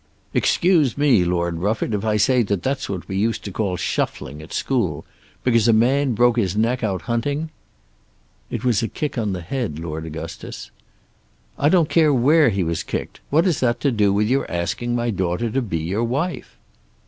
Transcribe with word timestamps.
"Excuse 0.33 0.97
me, 0.97 1.23
Lord 1.23 1.59
Rufford, 1.59 1.93
if 1.93 2.03
I 2.03 2.17
say 2.17 2.41
that 2.41 2.63
that's 2.63 2.89
what 2.89 3.07
we 3.07 3.17
used 3.17 3.43
to 3.43 3.51
call 3.51 3.77
shuffling, 3.77 4.41
at 4.41 4.51
school. 4.51 5.05
Because 5.43 5.67
a 5.67 5.73
man 5.73 6.13
broke 6.13 6.37
his 6.37 6.57
neck 6.57 6.83
out 6.83 7.03
hunting" 7.03 7.51
"It 8.49 8.65
was 8.65 8.81
a 8.81 8.87
kick 8.87 9.15
on 9.15 9.33
the 9.33 9.41
head, 9.41 9.77
Lord 9.77 10.07
Augustus." 10.07 10.71
"I 11.59 11.69
don't 11.69 11.87
care 11.87 12.11
where 12.15 12.49
he 12.49 12.63
was 12.63 12.81
kicked. 12.81 13.19
What 13.29 13.45
has 13.45 13.59
that 13.59 13.79
to 13.81 13.91
do 13.91 14.11
with 14.11 14.27
your 14.27 14.49
asking 14.49 14.95
my 14.95 15.11
daughter 15.11 15.51
to 15.51 15.61
be 15.61 15.77
your 15.77 16.03
wife?" 16.03 16.57